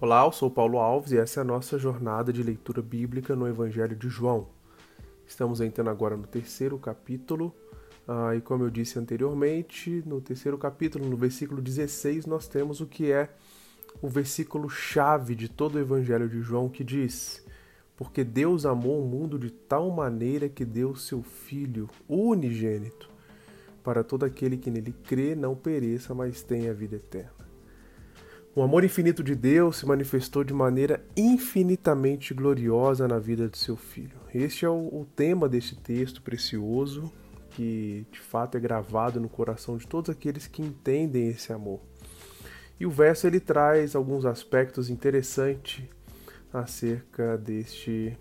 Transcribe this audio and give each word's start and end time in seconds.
Olá, 0.00 0.24
eu 0.24 0.30
sou 0.30 0.48
Paulo 0.48 0.78
Alves 0.78 1.10
e 1.10 1.18
essa 1.18 1.40
é 1.40 1.42
a 1.42 1.44
nossa 1.44 1.76
jornada 1.76 2.32
de 2.32 2.40
leitura 2.40 2.80
bíblica 2.80 3.34
no 3.34 3.48
Evangelho 3.48 3.96
de 3.96 4.08
João. 4.08 4.46
Estamos 5.26 5.60
entrando 5.60 5.90
agora 5.90 6.16
no 6.16 6.24
terceiro 6.24 6.78
capítulo, 6.78 7.52
ah, 8.06 8.32
e 8.32 8.40
como 8.40 8.62
eu 8.62 8.70
disse 8.70 8.96
anteriormente, 8.96 10.00
no 10.06 10.20
terceiro 10.20 10.56
capítulo, 10.56 11.04
no 11.04 11.16
versículo 11.16 11.60
16, 11.60 12.26
nós 12.26 12.46
temos 12.46 12.80
o 12.80 12.86
que 12.86 13.10
é 13.10 13.28
o 14.00 14.06
versículo 14.06 14.70
chave 14.70 15.34
de 15.34 15.48
todo 15.48 15.74
o 15.74 15.80
Evangelho 15.80 16.28
de 16.28 16.42
João, 16.42 16.68
que 16.68 16.84
diz: 16.84 17.44
Porque 17.96 18.22
Deus 18.22 18.64
amou 18.64 19.02
o 19.02 19.08
mundo 19.08 19.36
de 19.36 19.50
tal 19.50 19.90
maneira 19.90 20.48
que 20.48 20.64
deu 20.64 20.94
seu 20.94 21.24
Filho 21.24 21.90
unigênito, 22.08 23.10
para 23.82 24.04
todo 24.04 24.24
aquele 24.24 24.58
que 24.58 24.70
nele 24.70 24.94
crê 25.02 25.34
não 25.34 25.56
pereça, 25.56 26.14
mas 26.14 26.40
tenha 26.40 26.72
vida 26.72 26.94
eterna. 26.94 27.47
O 28.54 28.62
amor 28.62 28.82
infinito 28.82 29.22
de 29.22 29.34
Deus 29.34 29.76
se 29.76 29.86
manifestou 29.86 30.42
de 30.42 30.52
maneira 30.52 31.04
infinitamente 31.16 32.34
gloriosa 32.34 33.06
na 33.06 33.18
vida 33.18 33.48
de 33.48 33.56
seu 33.56 33.76
filho. 33.76 34.18
Este 34.34 34.64
é 34.64 34.68
o, 34.68 35.06
tema 35.14 35.48
deste 35.48 35.76
texto 35.76 36.22
precioso, 36.22 37.12
que 37.50 38.06
de 38.10 38.18
fato 38.18 38.56
é 38.56 38.60
gravado 38.60 39.20
no 39.20 39.28
coração 39.28 39.76
de 39.76 39.86
todos 39.86 40.10
aqueles 40.10 40.46
que 40.46 40.62
entendem 40.62 41.28
esse 41.28 41.52
amor. 41.52 41.80
E 42.80 42.86
o 42.86 42.90
verso 42.90 43.26
ele 43.26 43.38
traz 43.38 43.94
alguns 43.94 44.24
aspectos 44.24 44.90
interessantes 44.90 45.84
acerca 46.52 47.36
deste 47.36 48.16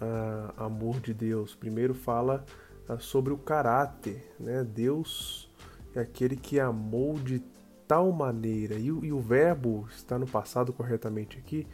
uh, 0.00 0.62
amor 0.62 1.00
de 1.00 1.12
Deus. 1.12 1.54
Primeiro 1.54 1.94
fala 1.94 2.44
uh, 2.88 2.98
sobre 3.00 3.32
o 3.32 3.38
caráter, 3.38 4.22
né? 4.38 4.64
Deus 4.64 5.50
é 5.94 6.00
aquele 6.00 6.36
que 6.36 6.60
amou 6.60 7.18
de 7.18 7.42
tal 7.92 8.10
maneira, 8.10 8.76
e, 8.76 8.86
e 8.86 9.12
o 9.12 9.20
verbo 9.20 9.86
está 9.94 10.18
no 10.18 10.26
passado 10.26 10.72
corretamente 10.72 11.36
aqui, 11.36 11.66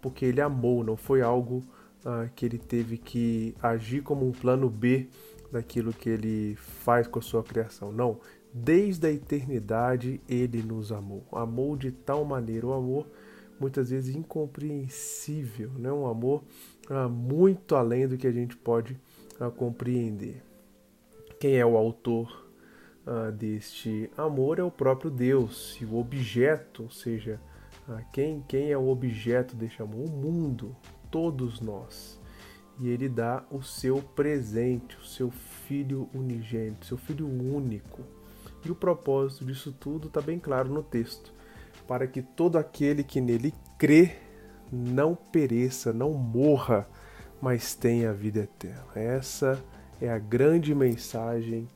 porque 0.00 0.24
ele 0.24 0.40
amou, 0.40 0.82
não 0.82 0.96
foi 0.96 1.20
algo 1.20 1.62
uh, 2.02 2.30
que 2.34 2.46
ele 2.46 2.56
teve 2.56 2.96
que 2.96 3.54
agir 3.62 4.02
como 4.02 4.26
um 4.26 4.32
plano 4.32 4.70
B 4.70 5.06
daquilo 5.52 5.92
que 5.92 6.08
ele 6.08 6.56
faz 6.56 7.06
com 7.06 7.18
a 7.18 7.22
sua 7.22 7.42
criação. 7.42 7.92
Não, 7.92 8.18
desde 8.54 9.06
a 9.06 9.12
eternidade 9.12 10.18
ele 10.26 10.62
nos 10.62 10.90
amou. 10.90 11.22
Amou 11.30 11.76
de 11.76 11.92
tal 11.92 12.24
maneira, 12.24 12.66
o 12.66 12.72
amor 12.72 13.06
muitas 13.60 13.90
vezes 13.90 14.16
incompreensível, 14.16 15.72
né? 15.78 15.92
um 15.92 16.06
amor 16.06 16.42
uh, 16.88 17.06
muito 17.06 17.76
além 17.76 18.08
do 18.08 18.16
que 18.16 18.26
a 18.26 18.32
gente 18.32 18.56
pode 18.56 18.98
uh, 19.38 19.50
compreender. 19.50 20.42
Quem 21.38 21.56
é 21.56 21.66
o 21.66 21.76
autor 21.76 22.45
uh, 23.06 23.30
deste 23.32 24.10
amor 24.16 24.58
é 24.58 24.62
o 24.62 24.70
próprio 24.70 25.10
Deus, 25.10 25.78
e 25.80 25.84
o 25.84 25.96
objeto, 25.96 26.84
ou 26.84 26.90
seja, 26.90 27.40
uh, 27.88 28.04
quem, 28.12 28.44
quem 28.48 28.70
é 28.70 28.76
o 28.76 28.88
objeto 28.88 29.54
deste 29.54 29.80
amor? 29.80 30.08
O 30.08 30.10
mundo, 30.10 30.74
todos 31.10 31.60
nós. 31.60 32.20
E 32.78 32.88
ele 32.88 33.08
dá 33.08 33.42
o 33.50 33.62
seu 33.62 34.02
presente, 34.02 34.96
o 34.98 35.04
seu 35.04 35.30
filho 35.30 36.10
unigênito, 36.12 36.84
seu 36.84 36.98
filho 36.98 37.26
único. 37.26 38.02
E 38.64 38.70
o 38.70 38.74
propósito 38.74 39.46
disso 39.46 39.72
tudo 39.72 40.08
está 40.08 40.20
bem 40.20 40.38
claro 40.38 40.68
no 40.68 40.82
texto: 40.82 41.32
para 41.88 42.06
que 42.06 42.20
todo 42.20 42.58
aquele 42.58 43.02
que 43.02 43.20
nele 43.20 43.54
crê 43.78 44.16
não 44.70 45.14
pereça, 45.14 45.92
não 45.92 46.12
morra, 46.12 46.86
mas 47.40 47.74
tenha 47.74 48.10
a 48.10 48.12
vida 48.12 48.40
eterna. 48.40 48.84
Essa 48.94 49.62
é 50.00 50.10
a 50.10 50.18
grande 50.18 50.74
mensagem 50.74 51.68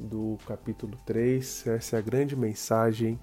do 0.00 0.38
capítulo 0.46 0.96
3. 1.04 1.66
Essa 1.66 1.96
é 1.96 1.98
a 1.98 2.02
grande 2.02 2.34
mensagem 2.34 3.20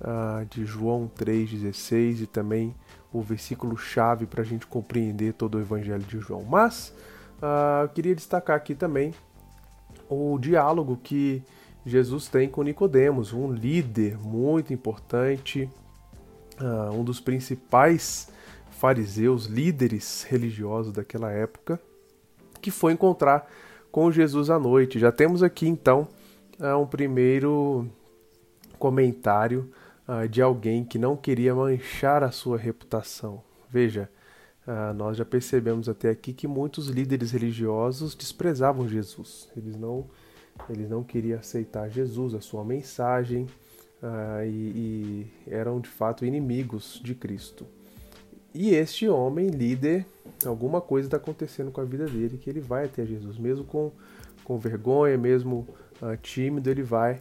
uh, 0.00 0.44
de 0.46 0.64
João 0.64 1.10
3,16 1.16 2.22
e 2.22 2.26
também 2.26 2.74
o 3.12 3.22
versículo 3.22 3.76
chave 3.76 4.26
para 4.26 4.42
a 4.42 4.44
gente 4.44 4.66
compreender 4.66 5.34
todo 5.34 5.56
o 5.56 5.60
Evangelho 5.60 6.02
de 6.02 6.18
João. 6.18 6.42
Mas 6.42 6.92
uh, 7.40 7.84
eu 7.84 7.88
queria 7.90 8.14
destacar 8.14 8.56
aqui 8.56 8.74
também 8.74 9.14
o 10.08 10.38
diálogo 10.38 10.98
que 11.02 11.42
Jesus 11.84 12.28
tem 12.28 12.48
com 12.48 12.62
Nicodemos, 12.62 13.32
um 13.32 13.52
líder 13.52 14.18
muito 14.18 14.72
importante, 14.72 15.70
uh, 16.60 16.92
um 16.92 17.04
dos 17.04 17.20
principais 17.20 18.28
fariseus, 18.70 19.46
líderes 19.46 20.26
religiosos 20.28 20.92
daquela 20.92 21.30
época, 21.30 21.80
que 22.60 22.70
foi 22.70 22.92
encontrar 22.92 23.48
com 23.90 24.10
Jesus 24.10 24.50
à 24.50 24.58
noite. 24.58 24.98
Já 24.98 25.10
temos 25.12 25.42
aqui 25.42 25.66
então 25.66 26.08
uh, 26.60 26.76
um 26.80 26.86
primeiro 26.86 27.88
comentário 28.78 29.70
uh, 30.08 30.28
de 30.28 30.42
alguém 30.42 30.84
que 30.84 30.98
não 30.98 31.16
queria 31.16 31.54
manchar 31.54 32.22
a 32.22 32.30
sua 32.30 32.58
reputação. 32.58 33.42
Veja, 33.70 34.10
uh, 34.66 34.94
nós 34.94 35.16
já 35.16 35.24
percebemos 35.24 35.88
até 35.88 36.10
aqui 36.10 36.32
que 36.32 36.46
muitos 36.46 36.88
líderes 36.88 37.32
religiosos 37.32 38.14
desprezavam 38.14 38.88
Jesus. 38.88 39.48
Eles 39.56 39.76
não, 39.76 40.06
eles 40.68 40.88
não 40.88 41.02
queriam 41.02 41.38
aceitar 41.38 41.88
Jesus, 41.88 42.34
a 42.34 42.40
sua 42.40 42.64
mensagem, 42.64 43.46
e, 44.44 45.26
e 45.46 45.50
eram 45.50 45.80
de 45.80 45.88
fato 45.88 46.24
inimigos 46.24 47.00
de 47.02 47.14
Cristo. 47.14 47.66
E 48.54 48.70
este 48.70 49.08
homem, 49.08 49.48
líder, 49.48 50.06
alguma 50.44 50.80
coisa 50.80 51.08
está 51.08 51.16
acontecendo 51.16 51.70
com 51.70 51.80
a 51.80 51.84
vida 51.84 52.06
dele 52.06 52.38
que 52.38 52.48
ele 52.48 52.60
vai 52.60 52.84
até 52.84 53.04
Jesus, 53.04 53.36
mesmo 53.36 53.64
com, 53.64 53.90
com 54.44 54.58
vergonha, 54.58 55.18
mesmo 55.18 55.66
uh, 56.02 56.16
tímido, 56.16 56.70
ele 56.70 56.82
vai 56.82 57.20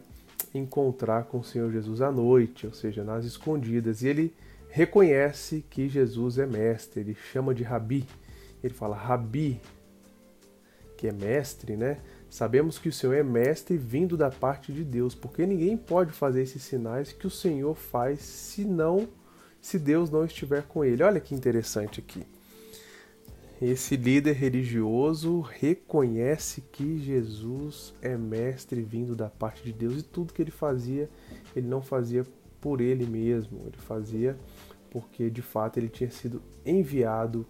encontrar 0.54 1.26
com 1.26 1.40
o 1.40 1.44
Senhor 1.44 1.72
Jesus 1.72 2.02
à 2.02 2.12
noite, 2.12 2.66
ou 2.66 2.74
seja, 2.74 3.04
nas 3.04 3.26
escondidas, 3.26 4.02
e 4.02 4.08
ele 4.08 4.34
reconhece 4.70 5.64
que 5.70 5.88
Jesus 5.88 6.38
é 6.38 6.46
mestre, 6.46 7.02
ele 7.02 7.16
chama 7.32 7.54
de 7.54 7.64
Rabi, 7.64 8.06
ele 8.64 8.74
fala 8.74 8.96
Rabi, 8.96 9.60
que 10.98 11.08
é 11.08 11.12
mestre, 11.12 11.76
né? 11.76 12.00
Sabemos 12.30 12.78
que 12.78 12.90
o 12.90 12.94
Senhor 12.94 13.14
é 13.14 13.24
mestre 13.24 13.78
vindo 13.78 14.18
da 14.18 14.30
parte 14.30 14.74
de 14.74 14.84
Deus, 14.84 15.14
porque 15.14 15.46
ninguém 15.46 15.78
pode 15.78 16.12
fazer 16.12 16.42
esses 16.42 16.64
sinais 16.64 17.14
que 17.14 17.28
o 17.28 17.30
Senhor 17.30 17.76
faz 17.76 18.20
se 18.22 18.66
não 18.66 19.08
se 19.62 19.80
Deus 19.80 20.12
não 20.12 20.24
estiver 20.26 20.64
com 20.64 20.86
ele. 20.86 21.02
Olha 21.02 21.20
que 21.20 21.34
interessante 21.34 22.00
aqui. 22.00 22.24
Esse 23.68 23.98
líder 23.98 24.34
religioso 24.34 25.42
reconhece 25.42 26.62
que 26.72 27.00
Jesus 27.00 27.96
é 28.00 28.16
mestre 28.16 28.84
vindo 28.84 29.16
da 29.16 29.28
parte 29.28 29.64
de 29.64 29.74
Deus 29.74 30.02
e 30.02 30.04
tudo 30.04 30.34
que 30.34 30.44
ele 30.44 30.52
fazia, 30.52 31.10
ele 31.56 31.68
não 31.68 31.82
fazia 31.82 32.24
por 32.62 32.80
ele 32.80 33.08
mesmo, 33.08 33.62
ele 33.66 33.78
fazia 33.78 34.38
porque 34.92 35.32
de 35.32 35.42
fato 35.42 35.78
ele 35.80 35.90
tinha 35.90 36.12
sido 36.12 36.44
enviado 36.64 37.44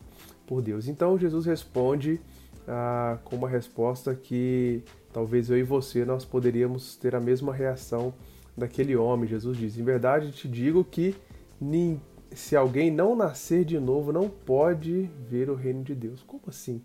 por 0.48 0.62
Deus. 0.62 0.88
Então 0.88 1.20
Jesus 1.20 1.46
responde 1.46 2.22
ah, 2.66 3.20
com 3.26 3.36
uma 3.36 3.50
resposta 3.50 4.16
que 4.16 4.84
talvez 5.12 5.50
eu 5.50 5.58
e 5.58 5.64
você 5.64 6.06
nós 6.06 6.24
poderíamos 6.24 6.96
ter 6.96 7.14
a 7.14 7.20
mesma 7.20 7.54
reação 7.54 8.14
daquele 8.56 8.96
homem. 8.96 9.28
Jesus 9.28 9.58
diz: 9.58 9.78
Em 9.78 9.84
verdade 9.84 10.32
te 10.32 10.48
digo 10.48 10.82
que 10.82 11.14
ninguém 11.60 12.15
se 12.36 12.56
alguém 12.56 12.92
não 12.92 13.16
nascer 13.16 13.64
de 13.64 13.80
novo, 13.80 14.12
não 14.12 14.30
pode 14.30 15.10
ver 15.30 15.50
o 15.50 15.56
reino 15.56 15.84
de 15.84 15.96
Deus. 15.96 16.22
Como 16.24 16.44
assim? 16.48 16.84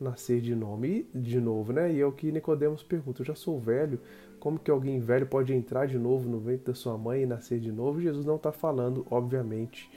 Nascer 0.00 0.40
de 0.40 0.54
nome 0.54 1.08
de 1.14 1.40
novo, 1.40 1.72
né? 1.72 1.92
E 1.92 2.00
é 2.00 2.06
o 2.06 2.12
que 2.12 2.30
Nicodemos 2.32 2.82
pergunta: 2.82 3.22
Eu 3.22 3.26
já 3.26 3.34
sou 3.34 3.58
velho, 3.58 4.00
como 4.38 4.58
que 4.58 4.70
alguém 4.70 5.00
velho 5.00 5.26
pode 5.26 5.52
entrar 5.52 5.86
de 5.86 5.98
novo 5.98 6.28
no 6.28 6.38
ventre 6.38 6.66
da 6.66 6.74
sua 6.74 6.96
mãe 6.96 7.22
e 7.22 7.26
nascer 7.26 7.58
de 7.60 7.72
novo? 7.72 8.00
Jesus 8.00 8.24
não 8.24 8.36
está 8.36 8.52
falando, 8.52 9.06
obviamente, 9.10 9.90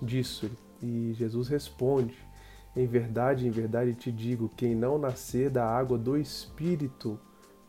disso. 0.00 0.50
E 0.82 1.12
Jesus 1.14 1.48
responde: 1.48 2.16
Em 2.76 2.86
verdade, 2.86 3.46
em 3.46 3.50
verdade 3.50 3.94
te 3.94 4.12
digo: 4.12 4.50
quem 4.56 4.74
não 4.74 4.98
nascer 4.98 5.50
da 5.50 5.66
água 5.66 5.98
do 5.98 6.16
Espírito 6.16 7.18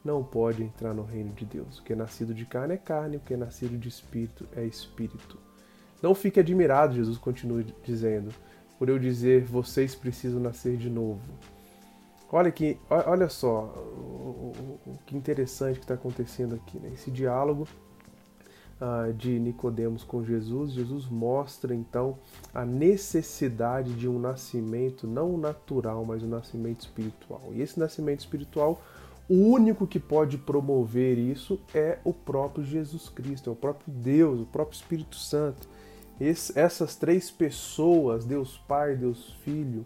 não 0.03 0.23
pode 0.23 0.63
entrar 0.63 0.93
no 0.93 1.03
reino 1.03 1.33
de 1.33 1.45
Deus. 1.45 1.79
O 1.79 1.83
que 1.83 1.93
é 1.93 1.95
nascido 1.95 2.33
de 2.33 2.45
carne 2.45 2.73
é 2.73 2.77
carne, 2.77 3.17
o 3.17 3.21
que 3.21 3.33
é 3.33 3.37
nascido 3.37 3.77
de 3.77 3.87
espírito 3.87 4.45
é 4.53 4.65
espírito. 4.65 5.37
Não 6.03 6.13
fique 6.13 6.37
admirado, 6.37 6.95
Jesus 6.95 7.17
continua 7.17 7.63
dizendo, 7.81 8.29
por 8.77 8.89
eu 8.89 8.99
dizer 8.99 9.45
vocês 9.45 9.95
precisam 9.95 10.41
nascer 10.41 10.75
de 10.75 10.89
novo. 10.89 11.21
Olha 12.29 12.51
que, 12.51 12.77
olha 12.89 13.29
só 13.29 13.61
o, 13.63 14.53
o, 14.53 14.79
o 14.85 14.97
que 15.05 15.15
interessante 15.15 15.79
que 15.79 15.85
está 15.85 15.93
acontecendo 15.93 16.55
aqui, 16.55 16.77
né? 16.77 16.91
Esse 16.93 17.09
diálogo 17.09 17.67
uh, 18.81 19.13
de 19.13 19.39
Nicodemos 19.39 20.03
com 20.03 20.25
Jesus, 20.25 20.73
Jesus 20.73 21.05
mostra 21.07 21.73
então 21.73 22.17
a 22.53 22.65
necessidade 22.65 23.93
de 23.93 24.09
um 24.09 24.19
nascimento 24.19 25.07
não 25.07 25.37
natural, 25.37 26.03
mas 26.03 26.21
um 26.21 26.27
nascimento 26.27 26.81
espiritual. 26.81 27.51
E 27.53 27.61
esse 27.61 27.79
nascimento 27.79 28.19
espiritual 28.19 28.81
o 29.29 29.35
único 29.35 29.87
que 29.87 29.99
pode 29.99 30.37
promover 30.37 31.17
isso 31.17 31.57
é 31.73 31.97
o 32.03 32.11
próprio 32.11 32.65
Jesus 32.65 33.07
Cristo, 33.07 33.49
é 33.49 33.53
o 33.53 33.55
próprio 33.55 33.93
Deus, 33.93 34.41
o 34.41 34.45
próprio 34.45 34.75
Espírito 34.75 35.15
Santo. 35.15 35.65
Esse, 36.23 36.57
essas 36.57 36.95
três 36.95 37.29
pessoas, 37.29 38.23
Deus 38.23 38.57
Pai, 38.57 38.95
Deus 38.95 39.33
Filho 39.43 39.85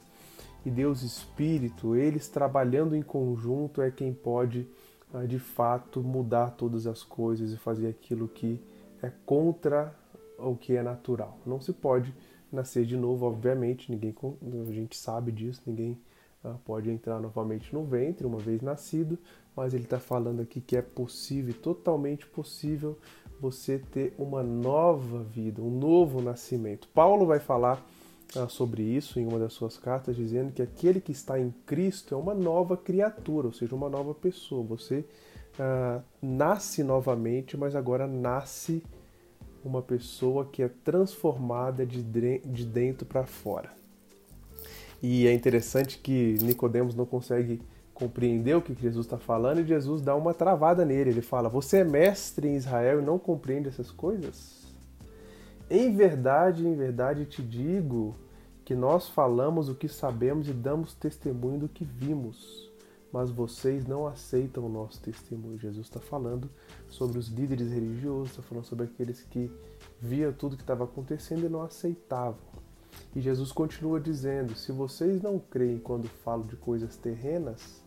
e 0.64 0.70
Deus 0.70 1.02
Espírito, 1.02 1.96
eles 1.96 2.30
trabalhando 2.30 2.96
em 2.96 3.02
conjunto 3.02 3.82
é 3.82 3.90
quem 3.90 4.14
pode 4.14 4.68
ah, 5.12 5.26
de 5.26 5.40
fato 5.40 6.04
mudar 6.04 6.52
todas 6.52 6.86
as 6.86 7.02
coisas 7.02 7.52
e 7.52 7.58
fazer 7.58 7.88
aquilo 7.88 8.28
que 8.28 8.62
é 9.02 9.12
contra 9.26 9.96
o 10.38 10.56
que 10.56 10.76
é 10.76 10.84
natural. 10.84 11.40
Não 11.44 11.60
se 11.60 11.74
pode 11.74 12.14
nascer 12.52 12.86
de 12.86 12.96
novo, 12.96 13.26
obviamente, 13.26 13.92
ninguém 13.92 14.16
a 14.70 14.72
gente 14.72 14.96
sabe 14.96 15.32
disso, 15.32 15.64
ninguém 15.66 16.00
uh, 16.44 16.56
pode 16.64 16.92
entrar 16.92 17.20
novamente 17.20 17.74
no 17.74 17.84
ventre 17.84 18.28
uma 18.28 18.38
vez 18.38 18.62
nascido, 18.62 19.18
mas 19.56 19.74
ele 19.74 19.86
está 19.86 20.00
falando 20.00 20.40
aqui 20.40 20.62
que 20.62 20.78
é 20.78 20.84
possível, 20.84 21.54
totalmente 21.56 22.28
possível, 22.28 22.96
você 23.40 23.80
ter 23.92 24.14
uma 24.18 24.42
nova 24.42 25.24
vida, 25.24 25.62
um 25.62 25.70
novo 25.70 26.22
nascimento. 26.22 26.88
Paulo 26.94 27.26
vai 27.26 27.40
falar 27.40 27.86
uh, 28.36 28.50
sobre 28.50 28.82
isso 28.82 29.20
em 29.20 29.28
uma 29.28 29.40
das 29.40 29.54
suas 29.54 29.78
cartas, 29.78 30.16
dizendo 30.16 30.52
que 30.52 30.62
aquele 30.62 31.00
que 31.00 31.12
está 31.12 31.40
em 31.40 31.54
Cristo 31.66 32.16
é 32.16 32.18
uma 32.18 32.34
nova 32.34 32.76
criatura, 32.76 33.48
ou 33.48 33.54
seja, 33.54 33.76
uma 33.76 33.90
nova 33.90 34.14
pessoa. 34.14 34.64
Você 34.64 35.06
uh, 35.60 36.02
nasce 36.22 36.84
novamente, 36.84 37.56
mas 37.56 37.76
agora 37.76 38.08
nasce 38.08 38.84
uma 39.64 39.82
pessoa 39.82 40.46
que 40.46 40.64
é 40.64 40.70
transformada 40.84 41.86
de, 41.86 42.02
de 42.02 42.66
dentro 42.66 43.06
para 43.06 43.26
fora. 43.26 43.72
E 45.02 45.28
é 45.28 45.34
interessante 45.34 46.00
que 46.00 46.38
Nicodemos 46.42 46.96
não 46.96 47.06
consegue 47.06 47.62
compreender 47.98 48.56
o 48.56 48.62
que 48.62 48.74
Jesus 48.74 49.06
está 49.06 49.18
falando 49.18 49.60
e 49.60 49.66
Jesus 49.66 50.02
dá 50.02 50.16
uma 50.16 50.34
travada 50.34 50.86
nele. 50.86 51.10
Ele 51.10 51.22
fala: 51.22 51.50
Você 51.50 51.78
é 51.78 51.84
mestre 51.84 52.48
em 52.48 52.56
Israel 52.56 53.02
e 53.02 53.06
não 53.06 53.18
compreende 53.18 53.68
essas 53.68 53.92
coisas? 53.92 54.68
Em 55.70 55.94
verdade, 55.96 56.66
em 56.66 56.76
verdade 56.76 57.26
te 57.26 57.42
digo 57.42 58.16
que 58.64 58.76
nós 58.76 59.10
falamos 59.10 59.70
o 59.70 59.76
que 59.76 59.88
sabemos 59.88 60.48
e 60.48 60.54
damos 60.54 60.94
testemunho 60.94 61.60
do 61.60 61.68
que 61.68 61.84
vimos 61.84 62.68
mas 63.12 63.32
vocês 63.32 63.86
não 63.86 64.06
aceitam 64.06 64.66
o 64.66 64.70
nosso 64.70 65.02
testemunho. 65.02 65.58
Jesus 65.58 65.88
está 65.88 66.00
falando 66.00 66.50
sobre 66.90 67.18
os 67.18 67.28
líderes 67.28 67.72
religiosos, 67.72 68.32
está 68.32 68.44
falando 68.44 68.66
sobre 68.66 68.86
aqueles 68.86 69.24
que 69.24 69.52
viam 70.00 70.32
tudo 70.32 70.56
que 70.56 70.64
estava 70.64 70.84
acontecendo 70.84 71.46
e 71.46 71.50
não 71.50 71.62
aceitavam. 71.62 72.38
E 73.16 73.22
Jesus 73.22 73.52
continua 73.52 74.00
dizendo: 74.00 74.56
Se 74.56 74.72
vocês 74.72 75.22
não 75.22 75.40
creem 75.40 75.80
quando 75.80 76.08
falo 76.08 76.44
de 76.44 76.56
coisas 76.56 76.96
terrenas, 76.98 77.82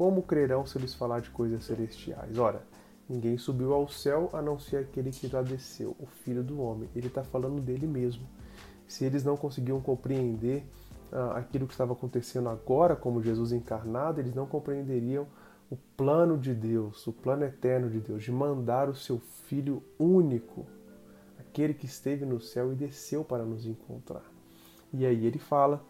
como 0.00 0.22
crerão 0.22 0.64
se 0.64 0.78
lhes 0.78 0.94
falar 0.94 1.20
de 1.20 1.28
coisas 1.28 1.62
celestiais? 1.62 2.38
Ora, 2.38 2.62
ninguém 3.06 3.36
subiu 3.36 3.74
ao 3.74 3.86
céu 3.86 4.30
a 4.32 4.40
não 4.40 4.58
ser 4.58 4.78
aquele 4.78 5.10
que 5.10 5.28
já 5.28 5.42
desceu, 5.42 5.94
o 6.00 6.06
Filho 6.06 6.42
do 6.42 6.58
Homem. 6.58 6.88
Ele 6.96 7.08
está 7.08 7.22
falando 7.22 7.60
dele 7.60 7.86
mesmo. 7.86 8.26
Se 8.88 9.04
eles 9.04 9.22
não 9.22 9.36
conseguiam 9.36 9.78
compreender 9.78 10.64
ah, 11.12 11.36
aquilo 11.36 11.66
que 11.66 11.74
estava 11.74 11.92
acontecendo 11.92 12.48
agora, 12.48 12.96
como 12.96 13.22
Jesus 13.22 13.52
encarnado, 13.52 14.20
eles 14.20 14.34
não 14.34 14.46
compreenderiam 14.46 15.26
o 15.70 15.76
plano 15.98 16.38
de 16.38 16.54
Deus, 16.54 17.06
o 17.06 17.12
plano 17.12 17.44
eterno 17.44 17.90
de 17.90 18.00
Deus, 18.00 18.22
de 18.22 18.32
mandar 18.32 18.88
o 18.88 18.94
seu 18.94 19.18
Filho 19.18 19.82
único, 19.98 20.64
aquele 21.38 21.74
que 21.74 21.84
esteve 21.84 22.24
no 22.24 22.40
céu 22.40 22.72
e 22.72 22.74
desceu 22.74 23.22
para 23.22 23.44
nos 23.44 23.66
encontrar. 23.66 24.24
E 24.94 25.04
aí 25.04 25.26
ele 25.26 25.38
fala 25.38 25.84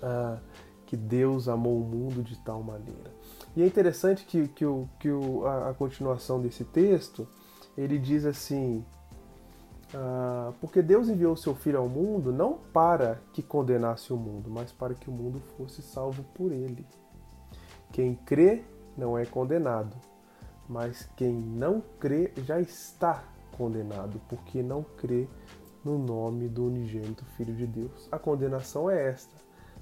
ah, 0.00 0.38
que 0.86 0.96
Deus 0.96 1.48
amou 1.48 1.76
o 1.76 1.84
mundo 1.84 2.22
de 2.22 2.38
tal 2.38 2.62
maneira. 2.62 3.12
E 3.54 3.62
é 3.62 3.66
interessante 3.66 4.24
que, 4.24 4.48
que, 4.48 4.64
o, 4.64 4.88
que 4.98 5.10
o, 5.10 5.44
a, 5.46 5.70
a 5.70 5.74
continuação 5.74 6.40
desse 6.40 6.64
texto 6.64 7.28
ele 7.76 7.98
diz 7.98 8.24
assim: 8.24 8.84
ah, 9.94 10.52
porque 10.60 10.82
Deus 10.82 11.08
enviou 11.08 11.34
o 11.34 11.36
seu 11.36 11.54
Filho 11.54 11.78
ao 11.78 11.88
mundo 11.88 12.32
não 12.32 12.54
para 12.72 13.20
que 13.32 13.42
condenasse 13.42 14.12
o 14.12 14.16
mundo, 14.16 14.50
mas 14.50 14.72
para 14.72 14.94
que 14.94 15.08
o 15.08 15.12
mundo 15.12 15.40
fosse 15.56 15.82
salvo 15.82 16.24
por 16.34 16.52
ele. 16.52 16.86
Quem 17.92 18.14
crê 18.14 18.64
não 18.96 19.16
é 19.16 19.24
condenado, 19.24 19.96
mas 20.68 21.08
quem 21.16 21.32
não 21.32 21.82
crê 22.00 22.32
já 22.38 22.60
está 22.60 23.24
condenado, 23.56 24.20
porque 24.28 24.62
não 24.62 24.82
crê 24.82 25.28
no 25.84 25.98
nome 25.98 26.48
do 26.48 26.66
unigênito 26.66 27.24
Filho 27.36 27.54
de 27.54 27.66
Deus. 27.66 28.08
A 28.10 28.18
condenação 28.18 28.90
é 28.90 29.08
esta: 29.08 29.34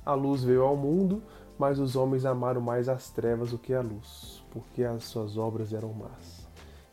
a 0.05 0.15
luz 0.15 0.43
veio 0.43 0.63
ao 0.63 0.77
mundo, 0.77 1.23
mas 1.59 1.79
os 1.79 1.97
homens 1.97 2.25
amaram 2.25 2.61
mais 2.61 2.89
as 2.89 3.11
trevas 3.11 3.51
do 3.51 3.59
que 3.59 3.73
a 3.73 3.81
luz, 3.81 4.43
porque 4.51 4.83
as 4.83 5.05
suas 5.05 5.37
obras 5.37 5.73
eram 5.73 5.93
más. 5.93 6.47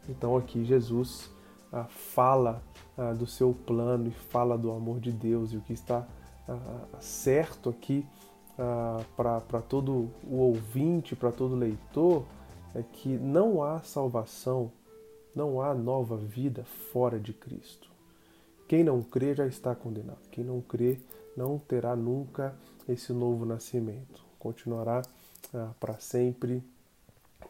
Então 0.08 0.38
aqui 0.38 0.64
Jesus 0.64 1.30
ah, 1.72 1.86
fala 1.86 2.62
ah, 2.98 3.14
do 3.14 3.26
seu 3.26 3.54
plano 3.54 4.08
e 4.08 4.12
fala 4.12 4.58
do 4.58 4.72
amor 4.72 5.00
de 5.00 5.12
Deus 5.12 5.52
e 5.54 5.58
o 5.58 5.62
que 5.62 5.74
está 5.74 6.08
ah, 6.48 6.86
certo 7.00 7.70
aqui 7.70 8.06
para 9.16 9.62
todo 9.62 10.12
o 10.24 10.36
ouvinte, 10.36 11.16
para 11.16 11.32
todo 11.32 11.56
leitor, 11.56 12.26
é 12.76 12.84
que 12.84 13.10
não 13.10 13.64
há 13.64 13.80
salvação, 13.80 14.72
não 15.34 15.62
há 15.62 15.74
nova 15.74 16.16
vida 16.16 16.64
fora 16.92 17.20
de 17.20 17.34
Cristo. 17.34 17.90
Quem 18.68 18.84
não 18.84 19.02
crê 19.02 19.34
já 19.34 19.48
está 19.48 19.74
condenado. 19.74 20.30
Quem 20.30 20.44
não 20.44 20.62
crê 20.62 21.00
não 21.36 21.58
terá 21.58 21.96
nunca 21.96 22.56
esse 22.88 23.14
novo 23.14 23.46
nascimento. 23.46 24.24
Continuará 24.40 25.02
ah, 25.54 25.72
para 25.80 26.00
sempre 26.00 26.64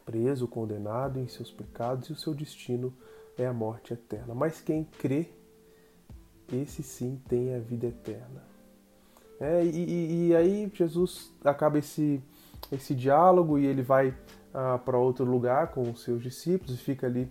preso, 0.06 0.48
condenado 0.48 1.20
em 1.20 1.28
seus 1.28 1.52
pecados 1.52 2.10
e 2.10 2.14
o 2.14 2.16
seu 2.16 2.34
destino 2.34 2.94
é 3.38 3.46
a 3.46 3.54
morte 3.54 3.94
eterna. 3.94 4.34
Mas 4.34 4.60
quem 4.60 4.84
crê, 4.84 5.30
esse 6.52 6.84
sim 6.84 7.22
tem 7.28 7.56
a 7.56 7.60
vida 7.60 7.88
eterna. 7.88 8.44
É, 9.40 9.66
e, 9.66 10.28
e, 10.28 10.36
aí 10.36 10.72
Jesus 10.72 11.34
acaba 11.44 11.80
esse, 11.80 12.22
esse 12.72 12.94
diálogo 12.94 13.58
e 13.58 13.66
ele 13.66 13.82
vai 13.82 14.16
ah, 14.54 14.78
para 14.78 14.98
outro 14.98 15.26
lugar 15.26 15.72
com 15.72 15.90
os 15.90 16.04
seus 16.04 16.22
discípulos 16.22 16.76
e 16.76 16.78
fica 16.78 17.08
ali 17.08 17.28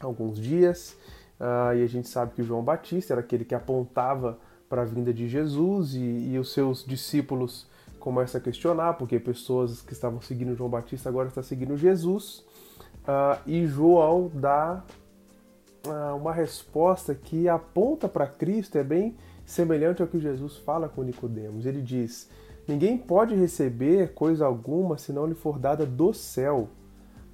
alguns 0.00 0.38
dias. 0.38 0.96
Ah, 1.40 1.74
e 1.74 1.82
a 1.82 1.86
gente 1.86 2.08
sabe 2.08 2.34
que 2.34 2.42
João 2.42 2.62
Batista 2.62 3.14
era 3.14 3.20
aquele 3.20 3.44
que 3.44 3.54
apontava 3.54 4.38
para 4.72 4.80
a 4.80 4.84
vinda 4.86 5.12
de 5.12 5.28
Jesus 5.28 5.94
e, 5.94 5.98
e 5.98 6.38
os 6.38 6.50
seus 6.50 6.82
discípulos 6.82 7.66
começam 8.00 8.40
a 8.40 8.42
questionar, 8.42 8.94
porque 8.94 9.20
pessoas 9.20 9.82
que 9.82 9.92
estavam 9.92 10.18
seguindo 10.22 10.56
João 10.56 10.70
Batista 10.70 11.10
agora 11.10 11.28
estão 11.28 11.42
seguindo 11.42 11.76
Jesus. 11.76 12.42
Uh, 13.02 13.38
e 13.46 13.66
João 13.66 14.32
dá 14.32 14.82
uh, 15.86 16.16
uma 16.16 16.32
resposta 16.32 17.14
que 17.14 17.50
aponta 17.50 18.08
para 18.08 18.26
Cristo, 18.26 18.78
é 18.78 18.82
bem 18.82 19.14
semelhante 19.44 20.00
ao 20.00 20.08
que 20.08 20.18
Jesus 20.18 20.56
fala 20.56 20.88
com 20.88 21.02
Nicodemos. 21.02 21.66
Ele 21.66 21.82
diz: 21.82 22.30
Ninguém 22.66 22.96
pode 22.96 23.34
receber 23.34 24.14
coisa 24.14 24.46
alguma 24.46 24.96
se 24.96 25.12
não 25.12 25.26
lhe 25.26 25.34
for 25.34 25.58
dada 25.58 25.84
do 25.84 26.14
céu. 26.14 26.70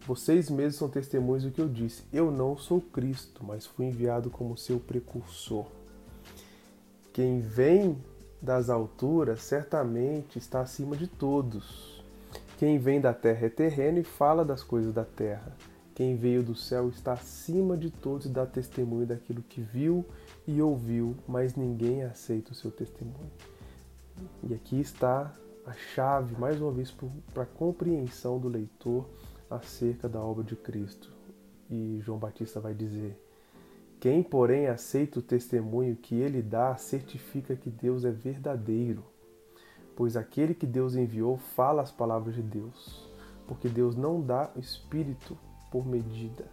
Vocês 0.05 0.51
mesmos 0.51 0.75
são 0.75 0.89
testemunhos 0.89 1.45
do 1.45 1.53
que 1.53 1.61
eu 1.61 1.69
disse. 1.69 2.03
Eu 2.13 2.33
não 2.33 2.57
sou 2.57 2.81
Cristo, 2.81 3.45
mas 3.45 3.65
fui 3.65 3.87
enviado 3.87 4.29
como 4.29 4.59
seu 4.59 4.81
precursor. 4.81 5.78
Quem 7.19 7.41
vem 7.41 7.99
das 8.41 8.71
alturas 8.71 9.43
certamente 9.43 10.39
está 10.39 10.61
acima 10.61 10.97
de 10.97 11.09
todos. 11.09 12.01
Quem 12.59 12.79
vem 12.79 13.01
da 13.01 13.13
terra 13.13 13.47
é 13.47 13.49
terreno 13.49 13.99
e 13.99 14.05
fala 14.05 14.45
das 14.45 14.63
coisas 14.63 14.95
da 14.95 15.05
terra. 15.05 15.53
Quem 15.97 16.15
veio 16.15 16.45
do 16.45 16.55
céu 16.55 16.89
está 16.89 17.15
acima 17.15 17.77
de 17.77 17.91
todos 17.91 18.27
e 18.27 18.29
dá 18.29 18.47
testemunho 18.47 19.05
daquilo 19.05 19.43
que 19.43 19.61
viu 19.61 20.05
e 20.47 20.63
ouviu, 20.63 21.17
mas 21.27 21.57
ninguém 21.57 22.05
aceita 22.05 22.53
o 22.53 22.55
seu 22.55 22.71
testemunho. 22.71 23.33
E 24.45 24.55
aqui 24.55 24.79
está 24.79 25.35
a 25.67 25.73
chave, 25.73 26.37
mais 26.39 26.61
uma 26.61 26.71
vez, 26.71 26.95
para 27.35 27.43
a 27.43 27.47
compreensão 27.47 28.39
do 28.39 28.47
leitor 28.47 29.05
acerca 29.51 30.09
da 30.09 30.21
obra 30.21 30.45
de 30.45 30.55
Cristo. 30.55 31.13
E 31.69 31.99
João 32.01 32.17
Batista 32.17 32.61
vai 32.61 32.75
dizer: 32.75 33.21
Quem, 34.01 34.23
porém, 34.23 34.69
aceita 34.69 35.19
o 35.19 35.23
testemunho 35.23 35.97
que 35.97 36.15
ele 36.15 36.41
dá, 36.41 36.77
certifica 36.77 37.57
que 37.57 37.69
Deus 37.69 38.05
é 38.05 38.11
verdadeiro, 38.13 39.05
pois 39.97 40.17
aquele 40.17 40.55
que 40.55 40.67
Deus 40.67 40.95
enviou 40.95 41.37
fala 41.37 41.83
as 41.83 41.91
palavras 41.91 42.37
de 42.37 42.43
Deus, 42.43 43.11
porque 43.47 43.69
Deus 43.69 43.97
não 43.97 44.21
dá 44.21 44.51
espírito 44.57 45.37
por 45.73 45.85
medida. 45.85 46.47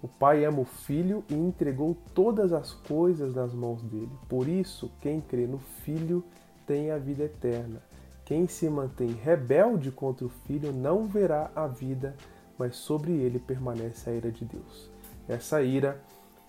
O 0.00 0.06
Pai 0.06 0.44
ama 0.44 0.60
o 0.60 0.64
Filho 0.64 1.24
e 1.28 1.34
entregou 1.34 1.96
todas 2.14 2.52
as 2.52 2.72
coisas 2.72 3.34
nas 3.34 3.52
mãos 3.52 3.82
dele. 3.82 4.12
Por 4.28 4.46
isso, 4.46 4.92
quem 5.00 5.20
crê 5.20 5.46
no 5.46 5.58
Filho 5.58 6.22
tem 6.66 6.90
a 6.90 6.98
vida 6.98 7.24
eterna. 7.24 7.82
Quem 8.24 8.46
se 8.46 8.68
mantém 8.68 9.12
rebelde 9.12 9.90
contra 9.90 10.26
o 10.26 10.28
Filho 10.28 10.72
não 10.72 11.06
verá 11.06 11.50
a 11.56 11.66
vida, 11.66 12.14
mas 12.56 12.76
sobre 12.76 13.12
ele 13.12 13.38
permanece 13.38 14.08
a 14.08 14.12
ira 14.12 14.30
de 14.30 14.44
Deus. 14.44 14.90
Essa 15.26 15.62
ira, 15.62 16.00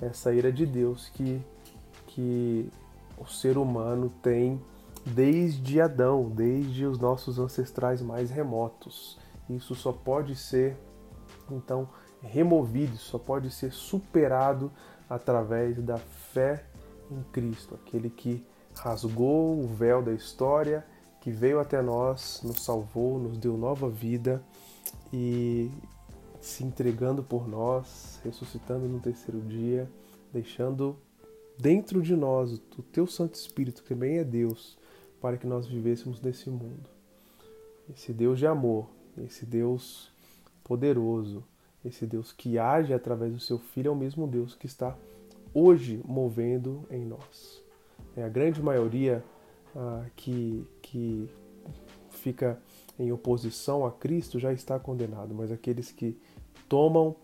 essa 0.02 0.34
ira 0.34 0.52
de 0.52 0.66
Deus 0.66 1.10
que, 1.10 1.42
que 2.08 2.70
o 3.18 3.26
ser 3.26 3.58
humano 3.58 4.12
tem 4.22 4.62
desde 5.06 5.80
Adão, 5.80 6.30
desde 6.30 6.86
os 6.86 6.98
nossos 6.98 7.38
ancestrais 7.38 8.02
mais 8.02 8.30
remotos. 8.30 9.18
Isso 9.50 9.76
só 9.76 9.92
pode 9.92 10.36
ser, 10.36 10.76
então, 11.52 11.88
removido, 12.22 12.98
só 12.98 13.20
pode 13.20 13.52
ser 13.52 13.72
superado 13.72 14.72
através 15.10 15.82
da 15.84 15.98
fé 15.98 16.66
em 17.12 17.22
Cristo, 17.32 17.76
aquele 17.76 18.10
que 18.10 18.44
rasgou 18.76 19.60
o 19.60 19.68
véu 19.68 20.02
da 20.02 20.12
história, 20.12 20.86
que 21.22 21.30
veio 21.32 21.60
até 21.60 21.82
nós, 21.82 22.42
nos 22.44 22.64
salvou, 22.64 23.20
nos 23.20 23.38
deu 23.38 23.58
nova 23.58 23.90
vida 23.90 24.44
e 25.14 25.72
se 26.46 26.64
entregando 26.64 27.24
por 27.24 27.48
nós, 27.48 28.20
ressuscitando 28.24 28.88
no 28.88 29.00
terceiro 29.00 29.42
dia, 29.42 29.90
deixando 30.32 30.96
dentro 31.58 32.02
de 32.02 32.16
nós 32.16 32.62
o 32.78 32.84
teu 32.84 33.08
Santo 33.08 33.34
Espírito, 33.34 33.82
que 33.82 33.90
também 33.90 34.20
é 34.20 34.24
Deus, 34.24 34.78
para 35.20 35.38
que 35.38 35.48
nós 35.48 35.66
vivêssemos 35.66 36.22
nesse 36.22 36.50
mundo. 36.50 36.88
Esse 37.90 38.14
Deus 38.14 38.38
de 38.38 38.46
amor, 38.46 38.88
esse 39.18 39.46
Deus 39.46 40.12
poderoso, 40.64 41.44
esse 41.84 42.06
Deus 42.06 42.32
que 42.32 42.60
age 42.60 42.94
através 42.94 43.34
do 43.34 43.40
seu 43.40 43.58
Filho 43.58 43.88
é 43.90 43.92
o 43.92 43.96
mesmo 43.96 44.28
Deus 44.28 44.56
que 44.56 44.68
está 44.68 44.96
hoje 45.54 46.00
movendo 46.06 46.86
em 46.92 47.06
nós. 47.06 47.64
É 48.16 48.24
a 48.24 48.30
grande 48.30 48.62
maioria 48.62 49.24
ah, 49.76 50.06
que, 50.16 50.66
que 50.82 51.28
fica 52.10 52.60
em 52.98 53.12
oposição 53.12 53.86
a 53.86 53.92
Cristo 53.92 54.40
já 54.40 54.54
está 54.54 54.80
condenado, 54.80 55.34
mas 55.36 55.52
aqueles 55.52 55.92
que 55.92 56.18
tomam 56.68 57.16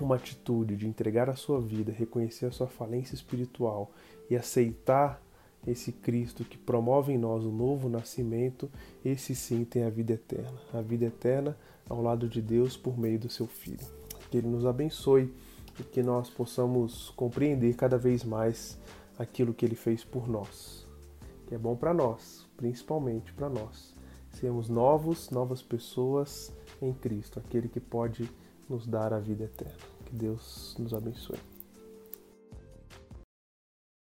uma 0.00 0.16
atitude 0.16 0.76
de 0.76 0.86
entregar 0.86 1.28
a 1.28 1.36
sua 1.36 1.60
vida, 1.60 1.92
reconhecer 1.92 2.46
a 2.46 2.50
sua 2.50 2.66
falência 2.66 3.14
espiritual 3.14 3.90
e 4.30 4.36
aceitar 4.36 5.22
esse 5.66 5.92
Cristo 5.92 6.44
que 6.44 6.58
promove 6.58 7.12
em 7.12 7.18
nós 7.18 7.44
o 7.44 7.52
novo 7.52 7.88
nascimento, 7.88 8.70
esse 9.04 9.34
sim 9.34 9.64
tem 9.64 9.84
a 9.84 9.90
vida 9.90 10.14
eterna. 10.14 10.58
A 10.72 10.80
vida 10.80 11.04
eterna 11.04 11.56
ao 11.88 12.02
lado 12.02 12.28
de 12.28 12.42
Deus 12.42 12.76
por 12.76 12.98
meio 12.98 13.18
do 13.18 13.28
seu 13.28 13.46
Filho. 13.46 13.86
Que 14.30 14.38
Ele 14.38 14.48
nos 14.48 14.66
abençoe 14.66 15.32
e 15.78 15.82
que 15.82 16.02
nós 16.02 16.28
possamos 16.28 17.10
compreender 17.10 17.74
cada 17.74 17.96
vez 17.96 18.24
mais 18.24 18.78
aquilo 19.18 19.54
que 19.54 19.64
Ele 19.64 19.76
fez 19.76 20.04
por 20.04 20.28
nós. 20.28 20.86
Que 21.46 21.54
é 21.54 21.58
bom 21.58 21.76
para 21.76 21.94
nós, 21.94 22.46
principalmente 22.62 23.32
para 23.32 23.48
nós. 23.48 23.92
Sermos 24.30 24.68
novos, 24.68 25.30
novas 25.30 25.60
pessoas 25.60 26.52
em 26.80 26.92
Cristo, 26.92 27.40
aquele 27.40 27.68
que 27.68 27.80
pode 27.80 28.30
nos 28.68 28.86
dar 28.86 29.12
a 29.12 29.18
vida 29.18 29.44
eterna. 29.44 29.74
Que 30.06 30.14
Deus 30.14 30.76
nos 30.78 30.94
abençoe. 30.94 31.51